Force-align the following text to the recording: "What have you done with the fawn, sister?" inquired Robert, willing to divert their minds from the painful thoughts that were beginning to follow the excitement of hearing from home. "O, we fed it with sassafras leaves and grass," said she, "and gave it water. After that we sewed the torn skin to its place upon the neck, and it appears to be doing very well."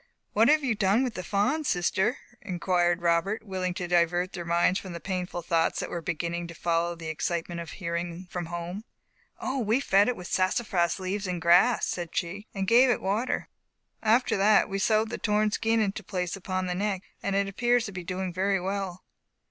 "What 0.33 0.47
have 0.47 0.63
you 0.63 0.73
done 0.73 1.03
with 1.03 1.13
the 1.13 1.23
fawn, 1.23 1.63
sister?" 1.63 2.17
inquired 2.41 3.03
Robert, 3.03 3.45
willing 3.45 3.75
to 3.75 3.87
divert 3.87 4.33
their 4.33 4.43
minds 4.45 4.79
from 4.79 4.93
the 4.93 4.99
painful 4.99 5.43
thoughts 5.43 5.79
that 5.79 5.91
were 5.91 6.01
beginning 6.01 6.47
to 6.47 6.55
follow 6.55 6.95
the 6.95 7.05
excitement 7.07 7.61
of 7.61 7.69
hearing 7.73 8.25
from 8.27 8.47
home. 8.47 8.83
"O, 9.39 9.59
we 9.59 9.79
fed 9.79 10.07
it 10.07 10.15
with 10.15 10.25
sassafras 10.25 10.99
leaves 10.99 11.27
and 11.27 11.39
grass," 11.39 11.85
said 11.85 12.15
she, 12.15 12.47
"and 12.51 12.65
gave 12.67 12.89
it 12.89 12.99
water. 12.99 13.47
After 14.01 14.35
that 14.37 14.67
we 14.67 14.79
sewed 14.79 15.11
the 15.11 15.19
torn 15.19 15.51
skin 15.51 15.77
to 15.91 16.01
its 16.01 16.09
place 16.09 16.35
upon 16.35 16.65
the 16.65 16.73
neck, 16.73 17.03
and 17.21 17.35
it 17.35 17.47
appears 17.47 17.85
to 17.85 17.91
be 17.91 18.03
doing 18.03 18.33
very 18.33 18.59
well." 18.59 19.03